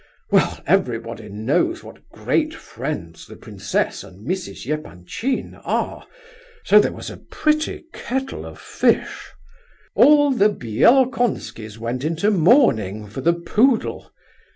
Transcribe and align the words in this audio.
Well, 0.31 0.59
everybody 0.65 1.29
knows 1.29 1.83
what 1.83 2.09
great 2.09 2.55
friends 2.55 3.27
the 3.27 3.35
princess 3.35 4.03
and 4.03 4.27
Mrs. 4.27 4.67
Epanchin 4.67 5.53
are, 5.63 6.07
so 6.63 6.79
there 6.79 6.91
was 6.91 7.11
a 7.11 7.17
pretty 7.17 7.85
kettle 7.93 8.43
of 8.47 8.57
fish. 8.57 9.27
All 9.93 10.31
the 10.31 10.49
Bielokonskis 10.49 11.77
went 11.77 12.03
into 12.03 12.31
mourning 12.31 13.05
for 13.07 13.21
the 13.21 13.33
poodle. 13.33 14.11